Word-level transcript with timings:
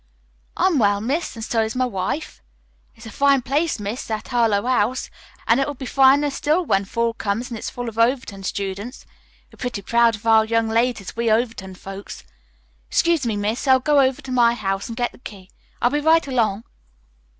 "I'm 0.57 0.79
well, 0.79 0.99
miss, 0.99 1.35
and 1.35 1.45
so's 1.45 1.75
my 1.75 1.85
wife. 1.85 2.41
It's 2.95 3.05
a 3.05 3.11
fine 3.11 3.43
place, 3.43 3.79
miss, 3.79 4.03
that 4.05 4.29
Harlowe 4.29 4.65
House, 4.65 5.11
an' 5.45 5.59
it'll 5.59 5.75
be 5.75 5.85
finer 5.85 6.31
still 6.31 6.65
when 6.65 6.85
fall 6.85 7.13
comes 7.13 7.51
and 7.51 7.57
it's 7.59 7.69
full 7.69 7.87
of 7.87 7.99
Overton 7.99 8.41
students. 8.41 9.05
We're 9.53 9.57
pretty 9.57 9.83
proud 9.83 10.15
of 10.15 10.25
our 10.25 10.43
young 10.43 10.69
ladies, 10.69 11.15
we 11.15 11.29
Overton 11.29 11.75
folks. 11.75 12.23
Excuse 12.89 13.27
me, 13.27 13.37
miss, 13.37 13.67
I'll 13.67 13.79
go 13.79 13.99
over 13.99 14.23
to 14.23 14.31
my 14.31 14.55
house 14.55 14.87
and 14.87 14.97
get 14.97 15.11
the 15.11 15.19
key. 15.19 15.51
I'll 15.83 15.91
be 15.91 15.99
right 15.99 16.25
along." 16.27 16.63